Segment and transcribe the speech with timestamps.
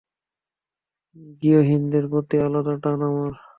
[1.37, 3.33] গৃহহীনদেরকে প্রতি আলাদা টান আমার।